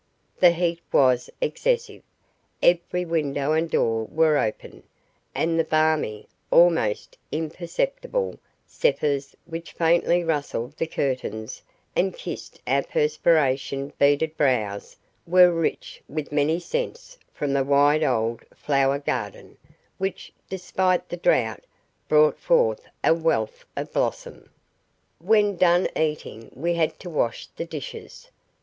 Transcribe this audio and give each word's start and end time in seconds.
The 0.39 0.49
heat 0.49 0.81
was 0.91 1.29
excessive. 1.41 2.01
Every 2.59 3.05
window 3.05 3.51
and 3.53 3.69
door 3.69 4.05
were 4.05 4.35
open, 4.39 4.81
and 5.35 5.59
the 5.59 5.63
balmy, 5.63 6.27
almost 6.49 7.19
imperceptible, 7.31 8.39
zephyrs 8.67 9.35
which 9.45 9.73
faintly 9.73 10.23
rustled 10.23 10.75
the 10.75 10.87
curtains 10.87 11.61
and 11.95 12.15
kissed 12.17 12.63
our 12.65 12.81
perspiration 12.81 13.93
beaded 13.99 14.35
brows 14.37 14.97
were 15.27 15.51
rich 15.51 16.01
with 16.09 16.31
many 16.31 16.59
scents 16.59 17.19
from 17.31 17.53
the 17.53 17.63
wide 17.63 18.01
old 18.03 18.43
flower 18.55 18.97
garden, 18.97 19.55
which, 19.99 20.33
despite 20.49 21.09
the 21.09 21.17
drought, 21.17 21.63
brought 22.07 22.39
forth 22.39 22.87
a 23.03 23.13
wealth 23.13 23.65
of 23.75 23.93
blossom. 23.93 24.49
When 25.19 25.57
done 25.57 25.87
eating 25.95 26.49
we 26.55 26.73
had 26.73 26.99
to 27.01 27.09
wash 27.11 27.45
the 27.55 27.65
dishes. 27.65 28.31